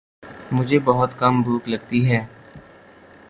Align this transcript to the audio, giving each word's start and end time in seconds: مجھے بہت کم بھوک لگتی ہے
مجھے 0.51 0.79
بہت 0.79 1.17
کم 1.19 1.41
بھوک 1.41 1.69
لگتی 1.69 1.99
ہے 2.11 2.21